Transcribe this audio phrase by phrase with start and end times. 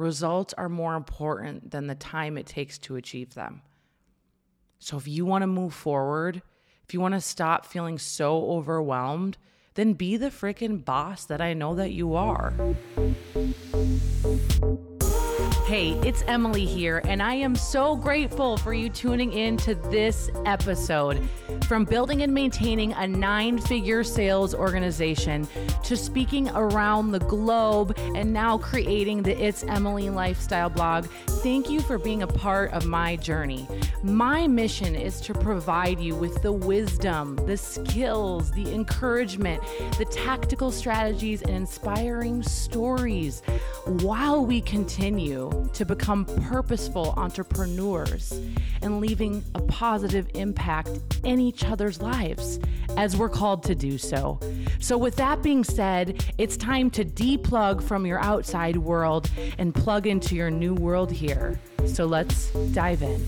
[0.00, 3.62] results are more important than the time it takes to achieve them.
[4.78, 6.42] So if you want to move forward,
[6.84, 9.36] if you want to stop feeling so overwhelmed,
[9.74, 12.52] then be the freaking boss that I know that you are.
[15.70, 20.28] Hey, it's Emily here, and I am so grateful for you tuning in to this
[20.44, 21.22] episode.
[21.68, 25.46] From building and maintaining a nine figure sales organization
[25.84, 31.06] to speaking around the globe and now creating the It's Emily lifestyle blog,
[31.44, 33.68] thank you for being a part of my journey.
[34.02, 39.62] My mission is to provide you with the wisdom, the skills, the encouragement,
[39.98, 43.42] the tactical strategies, and inspiring stories
[43.86, 48.32] while we continue to become purposeful entrepreneurs
[48.82, 52.58] and leaving a positive impact in each other's lives
[52.96, 54.38] as we're called to do so.
[54.80, 60.06] So, with that being said, it's time to deplug from your outside world and plug
[60.06, 61.58] into your new world here.
[61.86, 63.26] So, let's dive in.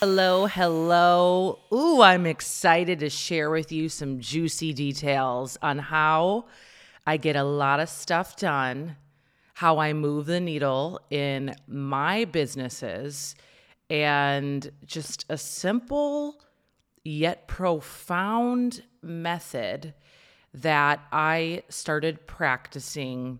[0.00, 1.58] Hello, hello.
[1.72, 6.46] Ooh, I'm excited to share with you some juicy details on how
[7.06, 8.96] I get a lot of stuff done
[9.60, 13.34] how I move the needle in my businesses
[13.90, 16.40] and just a simple
[17.04, 19.92] yet profound method
[20.54, 23.38] that I started practicing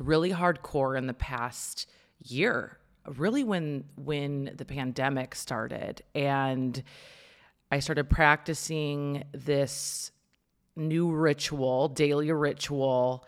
[0.00, 1.86] really hardcore in the past
[2.24, 6.00] year really when when the pandemic started.
[6.14, 6.82] And
[7.70, 10.12] I started practicing this
[10.76, 13.26] new ritual, daily ritual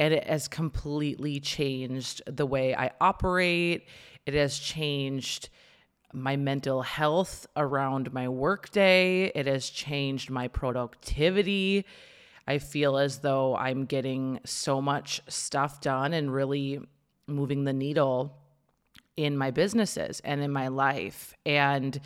[0.00, 3.86] and it has completely changed the way I operate.
[4.26, 5.48] It has changed
[6.12, 9.26] my mental health around my workday.
[9.34, 11.84] It has changed my productivity.
[12.46, 16.80] I feel as though I'm getting so much stuff done and really
[17.26, 18.34] moving the needle
[19.16, 21.34] in my businesses and in my life.
[21.44, 22.00] And,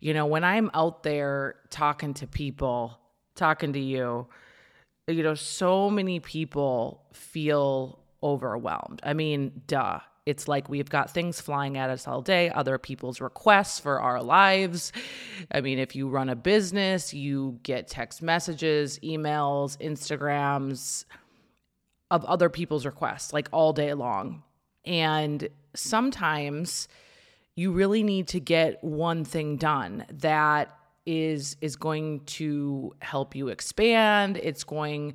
[0.00, 2.98] you know, when I'm out there talking to people,
[3.34, 4.26] talking to you,
[5.08, 9.00] you know, so many people feel overwhelmed.
[9.02, 10.00] I mean, duh.
[10.24, 14.20] It's like we've got things flying at us all day, other people's requests for our
[14.20, 14.90] lives.
[15.52, 21.04] I mean, if you run a business, you get text messages, emails, Instagrams
[22.10, 24.42] of other people's requests like all day long.
[24.84, 26.88] And sometimes
[27.54, 30.75] you really need to get one thing done that
[31.06, 34.36] is is going to help you expand.
[34.36, 35.14] It's going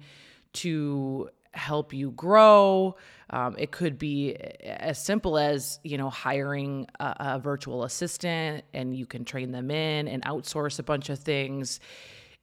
[0.53, 2.96] to help you grow.
[3.29, 8.96] Um, it could be as simple as you know hiring a, a virtual assistant and
[8.96, 11.80] you can train them in and outsource a bunch of things.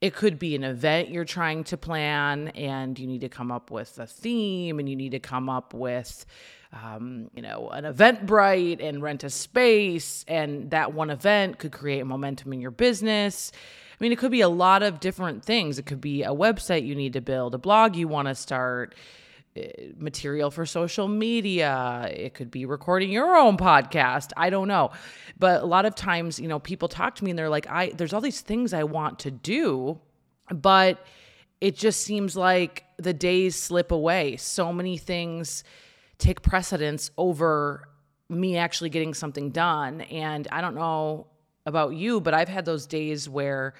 [0.01, 3.71] It could be an event you're trying to plan and you need to come up
[3.71, 6.25] with a theme and you need to come up with
[6.73, 12.05] um, you know, an Eventbrite and rent a space, and that one event could create
[12.05, 13.53] momentum in your business.
[13.99, 15.79] I mean, it could be a lot of different things.
[15.79, 18.95] It could be a website you need to build, a blog you want to start,
[19.57, 22.09] eh, material for social media.
[22.15, 24.31] It could be recording your own podcast.
[24.37, 24.91] I don't know.
[25.39, 27.91] But a lot of times, you know, people talk to me and they're like, I
[27.91, 29.99] there's all these things I want to do,
[30.55, 31.05] but
[31.61, 34.37] it just seems like the days slip away.
[34.37, 35.65] So many things
[36.19, 37.89] take precedence over
[38.29, 40.03] me actually getting something done.
[40.03, 41.29] And I don't know
[41.65, 43.75] about you, but I've had those days where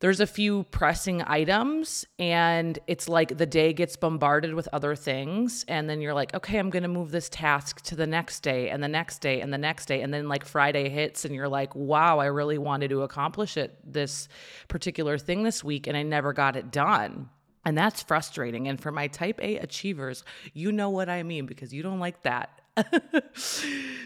[0.00, 5.64] there's a few pressing items and it's like the day gets bombarded with other things.
[5.68, 8.68] And then you're like okay i'm going to move this task to the next day
[8.68, 10.02] and the next day and the next day.
[10.02, 13.78] And then like friday hits and you're like wow i really wanted to accomplish it
[13.84, 14.28] this
[14.68, 17.30] particular thing this week and i never got it done
[17.66, 18.68] and that's frustrating.
[18.68, 20.22] And for my type A achievers,
[20.54, 22.60] you know what I mean because you don't like that.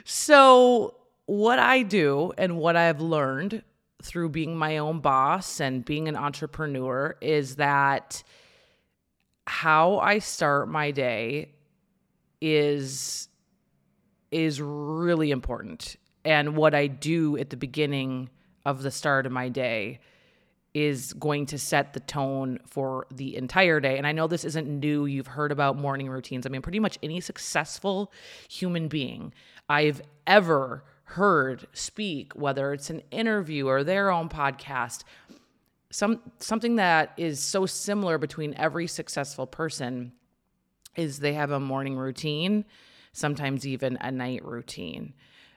[0.04, 0.94] so,
[1.26, 3.62] what I do and what I've learned
[4.02, 8.22] through being my own boss and being an entrepreneur is that
[9.46, 11.50] how I start my day
[12.40, 13.28] is
[14.30, 18.30] is really important and what I do at the beginning
[18.64, 20.00] of the start of my day
[20.72, 23.98] is going to set the tone for the entire day.
[23.98, 25.06] And I know this isn't new.
[25.06, 26.46] You've heard about morning routines.
[26.46, 28.12] I mean, pretty much any successful
[28.48, 29.32] human being
[29.68, 35.02] I've ever heard speak, whether it's an interview or their own podcast,
[35.90, 40.12] some something that is so similar between every successful person
[40.96, 42.64] is they have a morning routine,
[43.12, 45.14] sometimes even a night routine.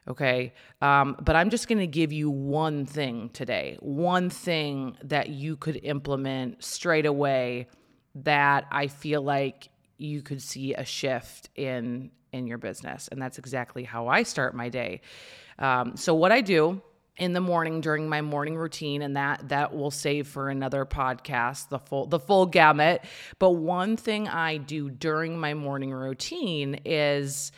[0.07, 0.53] Okay.
[0.81, 5.55] Um, but I'm just going to give you one thing today, one thing that you
[5.55, 7.67] could implement straight away
[8.15, 13.07] that I feel like you could see a shift in in your business.
[13.09, 15.01] And that's exactly how I start my day.
[15.59, 16.81] Um, so, what I do
[17.15, 21.69] in the morning during my morning routine and that that will save for another podcast
[21.69, 23.05] the full the full gamut
[23.37, 27.51] but one thing i do during my morning routine is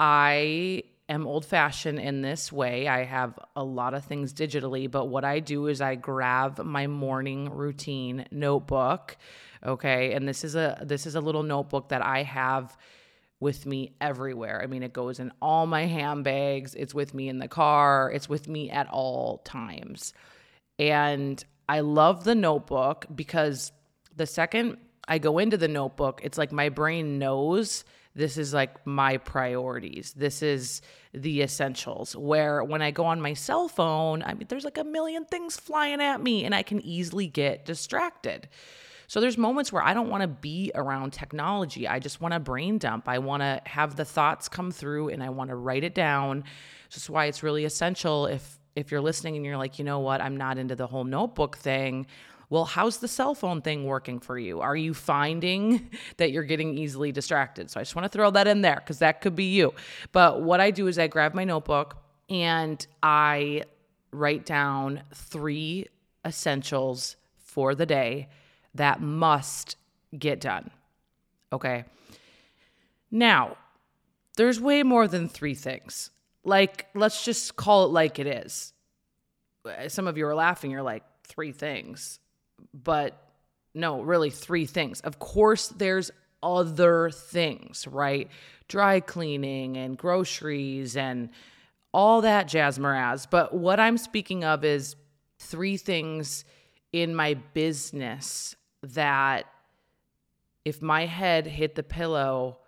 [0.00, 5.06] i am old fashioned in this way i have a lot of things digitally but
[5.06, 9.16] what i do is i grab my morning routine notebook
[9.64, 12.76] okay and this is a this is a little notebook that i have
[13.40, 14.60] with me everywhere.
[14.62, 18.28] I mean, it goes in all my handbags, it's with me in the car, it's
[18.28, 20.12] with me at all times.
[20.78, 23.72] And I love the notebook because
[24.14, 27.84] the second I go into the notebook, it's like my brain knows
[28.16, 30.14] this is like my priorities.
[30.16, 30.80] This is
[31.12, 32.16] the essentials.
[32.16, 35.58] Where when I go on my cell phone, I mean, there's like a million things
[35.58, 38.48] flying at me and I can easily get distracted.
[39.06, 41.86] So there's moments where I don't want to be around technology.
[41.86, 43.06] I just want to brain dump.
[43.06, 46.42] I want to have the thoughts come through and I want to write it down.
[46.88, 50.00] So that's why it's really essential if if you're listening and you're like, you know
[50.00, 52.06] what, I'm not into the whole notebook thing.
[52.48, 54.60] Well, how's the cell phone thing working for you?
[54.60, 57.70] Are you finding that you're getting easily distracted?
[57.70, 59.74] So I just want to throw that in there because that could be you.
[60.12, 61.96] But what I do is I grab my notebook
[62.28, 63.64] and I
[64.12, 65.86] write down three
[66.24, 68.28] essentials for the day
[68.74, 69.76] that must
[70.16, 70.70] get done.
[71.52, 71.84] Okay.
[73.10, 73.56] Now,
[74.36, 76.10] there's way more than three things.
[76.44, 78.72] Like, let's just call it like it is.
[79.88, 80.70] Some of you are laughing.
[80.70, 82.20] You're like, three things.
[82.84, 83.20] But
[83.74, 85.00] no, really, three things.
[85.00, 86.10] Of course, there's
[86.42, 88.28] other things, right?
[88.68, 91.30] Dry cleaning and groceries and
[91.92, 92.78] all that jazz.
[93.26, 94.96] But what I'm speaking of is
[95.38, 96.44] three things
[96.92, 99.46] in my business that
[100.64, 102.58] if my head hit the pillow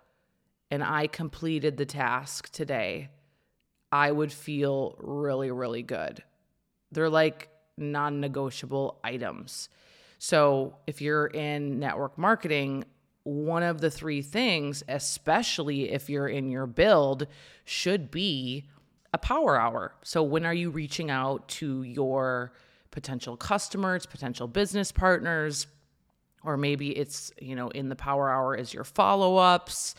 [0.71, 3.09] and I completed the task today,
[3.91, 6.23] I would feel really, really good.
[6.91, 9.69] They're like non negotiable items.
[10.19, 12.85] So if you're in network marketing,
[13.23, 17.25] one of the three things, especially if you're in your build,
[17.65, 18.69] should be
[19.13, 19.95] a power hour.
[20.03, 22.53] So when are you reaching out to your
[22.91, 25.65] potential customers, potential business partners?
[26.43, 29.95] or maybe it's you know in the power hour is your follow-ups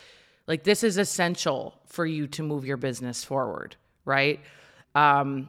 [0.46, 4.40] like this is essential for you to move your business forward right
[4.94, 5.48] um,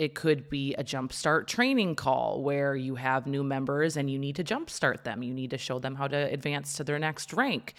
[0.00, 4.36] it could be a jumpstart training call where you have new members and you need
[4.36, 5.22] to jumpstart them.
[5.22, 7.74] You need to show them how to advance to their next rank.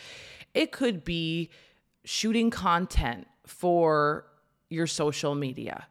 [0.53, 1.49] It could be
[2.05, 4.25] shooting content for
[4.69, 5.87] your social media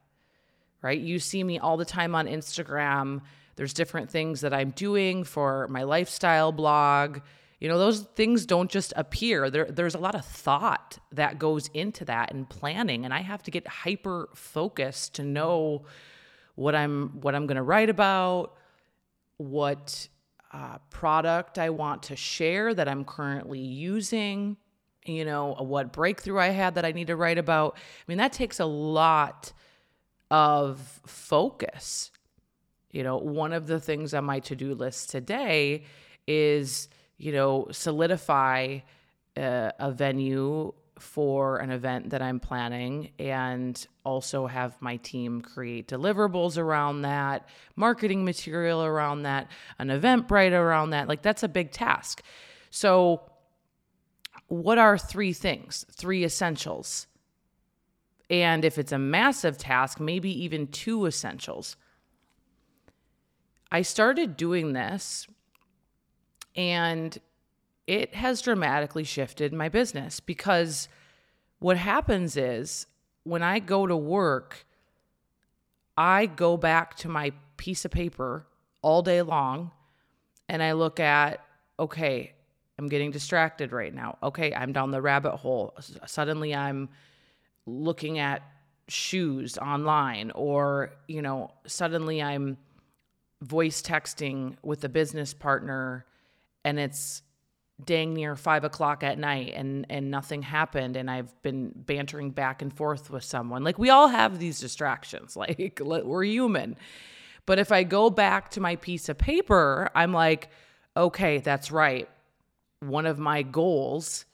[0.82, 1.00] right?
[1.00, 3.22] You see me all the time on instagram.
[3.56, 7.20] There's different things that I'm doing for my lifestyle blog.
[7.58, 9.50] You know, those things don't just appear.
[9.50, 13.42] There, there's a lot of thought that goes into that and planning, and I have
[13.44, 15.84] to get hyper focused to know
[16.54, 18.54] what I'm what I'm going to write about,
[19.36, 20.08] what
[20.52, 24.56] uh, product I want to share that I'm currently using,
[25.04, 27.76] you know, what breakthrough I had that I need to write about.
[27.76, 29.52] I mean, that takes a lot
[30.30, 32.10] of focus
[32.92, 35.84] you know, one of the things on my to do list today
[36.26, 36.88] is,
[37.18, 38.80] you know, solidify
[39.36, 45.88] uh, a venue for an event that I'm planning and also have my team create
[45.88, 51.08] deliverables around that, marketing material around that, an event Eventbrite around that.
[51.08, 52.22] Like that's a big task.
[52.70, 53.22] So,
[54.48, 57.06] what are three things, three essentials?
[58.28, 61.76] And if it's a massive task, maybe even two essentials.
[63.72, 65.26] I started doing this
[66.56, 67.16] and
[67.90, 70.88] it has dramatically shifted my business because
[71.58, 72.86] what happens is
[73.24, 74.64] when I go to work,
[75.96, 78.46] I go back to my piece of paper
[78.80, 79.72] all day long
[80.48, 81.44] and I look at,
[81.80, 82.32] okay,
[82.78, 84.18] I'm getting distracted right now.
[84.22, 85.76] Okay, I'm down the rabbit hole.
[86.06, 86.90] Suddenly I'm
[87.66, 88.42] looking at
[88.86, 92.56] shoes online or, you know, suddenly I'm
[93.42, 96.06] voice texting with a business partner
[96.64, 97.22] and it's
[97.84, 102.62] dang near five o'clock at night and and nothing happened and I've been bantering back
[102.62, 103.64] and forth with someone.
[103.64, 105.36] Like we all have these distractions.
[105.50, 106.76] Like we're human.
[107.46, 110.50] But if I go back to my piece of paper, I'm like,
[110.96, 112.08] okay, that's right.
[112.80, 114.24] One of my goals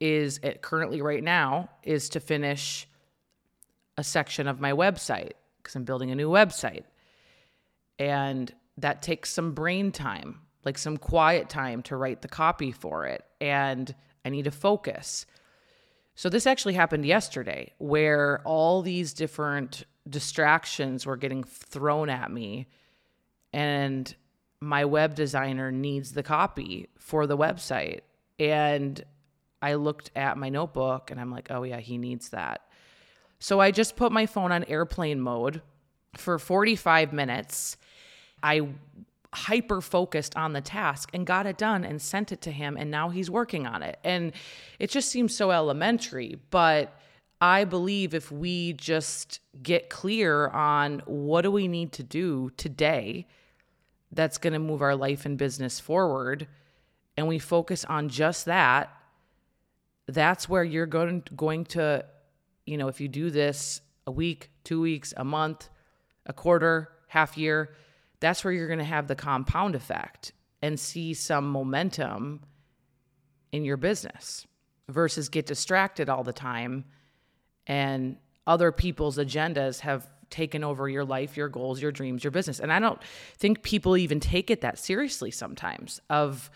[0.00, 2.88] is it currently right now is to finish
[3.98, 6.84] a section of my website because I'm building a new website.
[7.98, 13.06] And that takes some brain time, like some quiet time to write the copy for
[13.06, 13.24] it.
[13.40, 15.26] And I need to focus.
[16.14, 22.66] So this actually happened yesterday where all these different distractions were getting thrown at me
[23.52, 24.14] and
[24.60, 28.00] my web designer needs the copy for the website
[28.38, 29.02] and
[29.62, 32.62] I looked at my notebook and I'm like, "Oh yeah, he needs that."
[33.38, 35.62] So I just put my phone on airplane mode
[36.16, 37.76] for 45 minutes.
[38.42, 38.68] I
[39.32, 42.90] hyper focused on the task and got it done and sent it to him and
[42.90, 43.98] now he's working on it.
[44.02, 44.32] And
[44.78, 46.98] it just seems so elementary, but
[47.40, 53.26] I believe if we just get clear on what do we need to do today
[54.12, 56.48] that's going to move our life and business forward
[57.16, 58.92] and we focus on just that,
[60.08, 62.04] that's where you're going going to
[62.66, 65.68] you know, if you do this a week, 2 weeks, a month,
[66.26, 67.74] a quarter, half year,
[68.20, 72.40] that's where you're going to have the compound effect and see some momentum
[73.52, 74.46] in your business
[74.88, 76.84] versus get distracted all the time
[77.66, 82.60] and other people's agendas have taken over your life, your goals, your dreams, your business.
[82.60, 83.00] And I don't
[83.36, 86.50] think people even take it that seriously sometimes of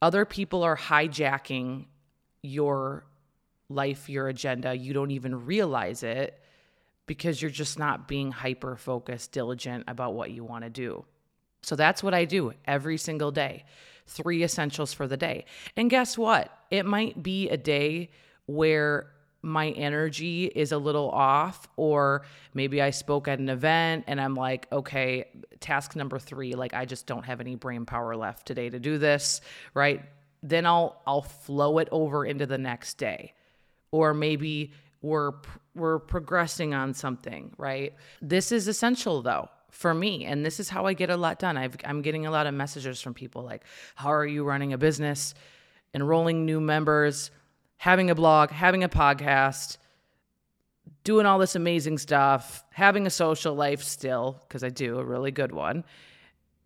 [0.00, 1.86] other people are hijacking
[2.42, 3.04] your
[3.68, 4.74] life, your agenda.
[4.74, 6.41] You don't even realize it
[7.06, 11.04] because you're just not being hyper focused, diligent about what you want to do.
[11.62, 13.64] So that's what I do every single day.
[14.06, 15.44] Three essentials for the day.
[15.76, 16.50] And guess what?
[16.70, 18.10] It might be a day
[18.46, 19.08] where
[19.42, 22.22] my energy is a little off, or
[22.54, 25.24] maybe I spoke at an event and I'm like, okay,
[25.58, 28.98] task number three, like I just don't have any brain power left today to do
[28.98, 29.40] this,
[29.74, 30.02] right?
[30.44, 33.34] Then I'll I'll flow it over into the next day.
[33.90, 35.32] Or maybe we're
[35.74, 37.94] we're progressing on something, right?
[38.20, 41.56] This is essential though for me and this is how I get a lot done.
[41.56, 44.78] i am getting a lot of messages from people like how are you running a
[44.78, 45.34] business,
[45.94, 47.30] enrolling new members,
[47.78, 49.78] having a blog, having a podcast,
[51.04, 55.30] doing all this amazing stuff, having a social life still because I do a really
[55.30, 55.84] good one.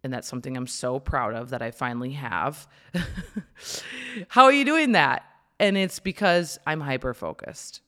[0.02, 2.68] And that's something I'm so proud of that I finally have.
[4.28, 5.24] how are you doing that?
[5.58, 7.80] And it's because I'm hyper focused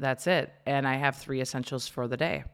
[0.00, 0.52] that's it.
[0.66, 2.44] And I have three essentials for the day.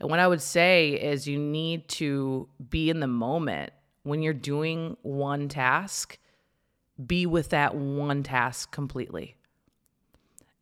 [0.00, 4.34] And what I would say is you need to be in the moment when you're
[4.34, 6.18] doing one task,
[7.04, 9.36] be with that one task completely.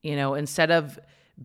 [0.03, 0.99] You know, instead of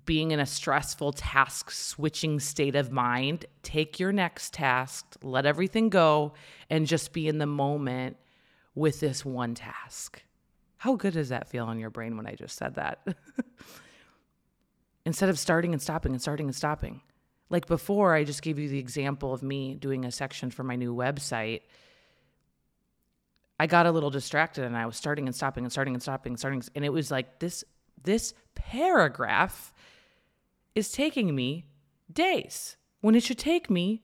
[0.06, 5.90] being in a stressful task switching state of mind, take your next task, let everything
[5.90, 6.34] go,
[6.70, 8.16] and just be in the moment
[8.74, 10.24] with this one task.
[10.78, 13.06] How good does that feel in your brain when I just said that?
[15.06, 17.02] instead of starting and stopping and starting and stopping.
[17.50, 20.76] Like before, I just gave you the example of me doing a section for my
[20.76, 21.62] new website.
[23.60, 26.32] I got a little distracted and I was starting and stopping and starting and stopping
[26.32, 27.64] and starting and it was like this
[28.04, 29.72] this paragraph
[30.74, 31.66] is taking me
[32.12, 34.02] days when it should take me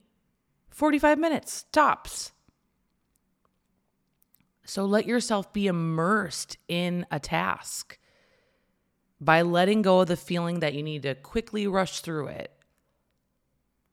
[0.70, 2.34] 45 minutes tops.
[4.64, 7.98] So let yourself be immersed in a task
[9.20, 12.52] by letting go of the feeling that you need to quickly rush through it,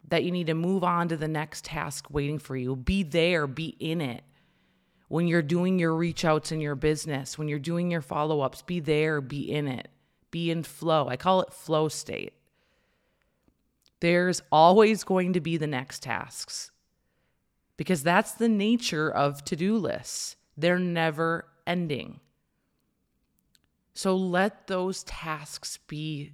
[0.08, 2.76] that you need to move on to the next task waiting for you.
[2.76, 4.22] Be there, be in it.
[5.08, 8.62] When you're doing your reach outs in your business, when you're doing your follow ups,
[8.62, 9.88] be there, be in it,
[10.30, 11.08] be in flow.
[11.08, 12.34] I call it flow state.
[14.00, 16.70] There's always going to be the next tasks
[17.76, 20.36] because that's the nature of to do lists.
[20.56, 22.20] They're never ending.
[23.94, 26.32] So let those tasks be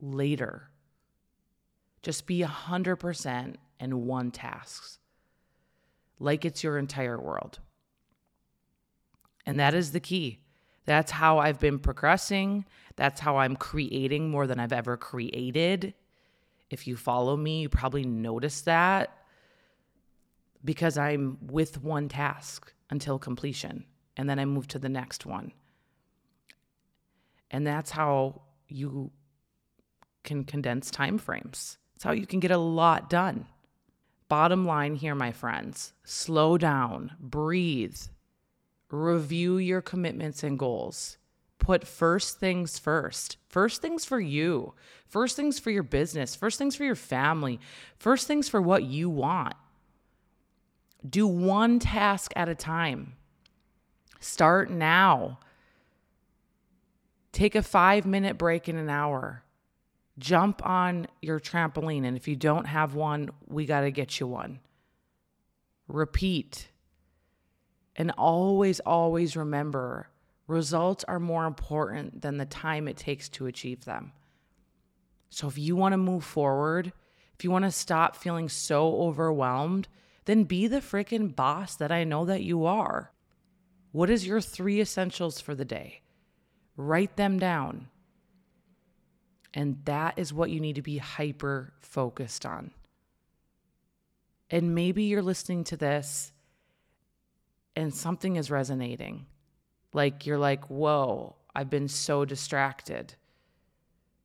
[0.00, 0.68] later.
[2.02, 4.98] Just be 100% in one task,
[6.18, 7.60] like it's your entire world.
[9.46, 10.40] And that is the key.
[10.86, 12.66] That's how I've been progressing.
[12.96, 15.94] That's how I'm creating more than I've ever created.
[16.70, 19.16] If you follow me, you probably notice that
[20.64, 23.84] because I'm with one task until completion.
[24.16, 25.52] And then I move to the next one.
[27.54, 29.12] And that's how you
[30.24, 31.78] can condense time frames.
[31.94, 33.46] It's how you can get a lot done.
[34.28, 37.96] Bottom line here, my friends slow down, breathe,
[38.90, 41.16] review your commitments and goals.
[41.60, 43.36] Put first things first.
[43.48, 44.74] First things for you.
[45.06, 46.34] First things for your business.
[46.34, 47.60] First things for your family.
[47.96, 49.54] First things for what you want.
[51.08, 53.12] Do one task at a time.
[54.18, 55.38] Start now.
[57.34, 59.42] Take a five minute break in an hour.
[60.18, 62.06] Jump on your trampoline.
[62.06, 64.60] And if you don't have one, we got to get you one.
[65.86, 66.68] Repeat.
[67.96, 70.08] And always, always remember
[70.46, 74.12] Results are more important than the time it takes to achieve them.
[75.30, 76.92] So if you want to move forward,
[77.36, 79.88] if you want to stop feeling so overwhelmed,
[80.26, 83.10] then be the freaking boss that I know that you are.
[83.92, 86.02] What is your three essentials for the day?
[86.76, 87.88] Write them down.
[89.52, 92.72] And that is what you need to be hyper focused on.
[94.50, 96.32] And maybe you're listening to this
[97.76, 99.26] and something is resonating.
[99.92, 103.14] Like you're like, whoa, I've been so distracted.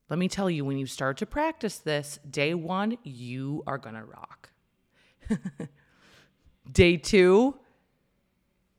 [0.09, 4.03] Let me tell you, when you start to practice this, day one, you are to
[4.03, 4.49] rock.
[6.71, 7.55] day two,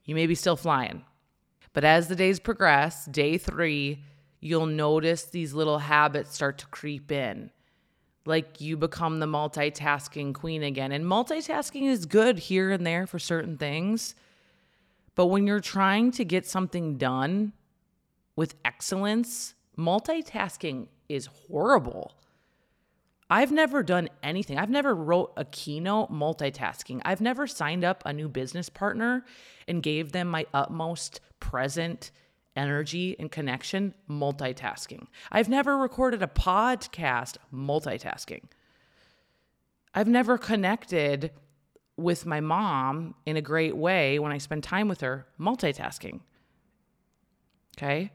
[0.04, 1.04] you may be still flying.
[1.72, 4.02] But as the days progress, day three,
[4.40, 7.50] you'll notice these little habits start to creep in.
[8.26, 10.92] Like you become the multitasking queen again.
[10.92, 14.14] And multitasking is good here and there for certain things.
[15.14, 17.52] But when you're trying to get something done
[18.36, 22.14] with excellence, multitasking is horrible.
[23.28, 24.58] I've never done anything.
[24.58, 27.00] I've never wrote a keynote multitasking.
[27.04, 29.24] I've never signed up a new business partner
[29.68, 32.11] and gave them my utmost present
[32.56, 35.06] energy and connection multitasking.
[35.30, 38.44] I've never recorded a podcast multitasking.
[39.94, 41.32] I've never connected
[41.97, 46.20] with my mom in a great way when I spend time with her multitasking.
[47.76, 48.11] Okay?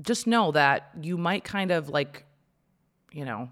[0.00, 2.24] Just know that you might kind of like,
[3.12, 3.50] you know,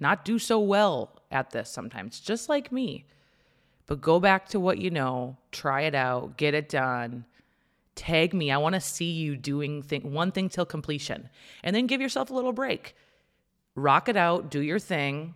[0.00, 3.06] not do so well at this sometimes, just like me.
[3.86, 7.24] But go back to what you know, try it out, get it done.
[7.98, 8.52] Tag me.
[8.52, 11.28] I want to see you doing thing, one thing till completion.
[11.64, 12.94] And then give yourself a little break.
[13.74, 15.34] Rock it out, do your thing,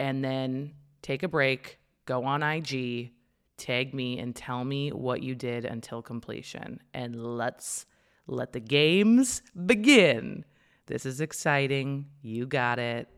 [0.00, 3.12] and then take a break, go on IG,
[3.56, 6.80] tag me, and tell me what you did until completion.
[6.92, 7.86] And let's
[8.26, 10.44] let the games begin.
[10.86, 12.06] This is exciting.
[12.20, 13.08] You got it.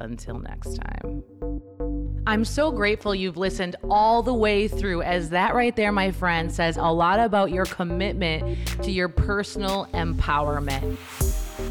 [0.00, 1.22] Until next time.
[2.26, 6.50] I'm so grateful you've listened all the way through, as that right there, my friend,
[6.50, 10.98] says a lot about your commitment to your personal empowerment.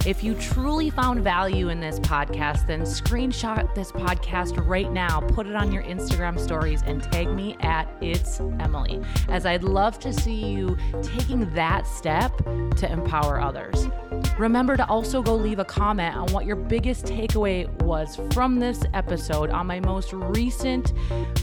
[0.08, 5.45] If you truly found value in this podcast, then screenshot this podcast right now, put
[5.45, 10.13] it on your Instagram stories, and tag me at It's Emily, as I'd love to
[10.13, 13.88] see you taking that step to empower others.
[14.38, 18.84] Remember to also go leave a comment on what your biggest takeaway was from this
[18.93, 20.93] episode on my most recent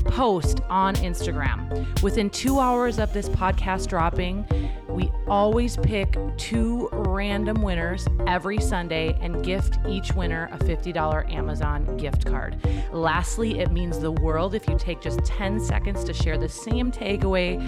[0.04, 2.02] post on Instagram.
[2.02, 4.44] Within two hours of this podcast dropping,
[4.92, 11.96] we always pick two random winners every Sunday and gift each winner a $50 Amazon
[11.96, 12.56] gift card.
[12.92, 16.92] Lastly, it means the world if you take just 10 seconds to share the same
[16.92, 17.58] takeaway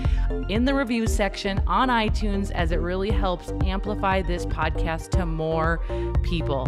[0.50, 5.80] in the review section on iTunes, as it really helps amplify this podcast to more
[6.22, 6.66] people.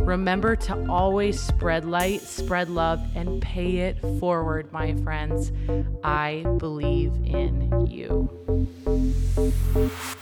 [0.00, 5.50] Remember to always spread light, spread love, and pay it forward, my friends.
[6.02, 7.64] I believe in
[9.76, 10.13] you.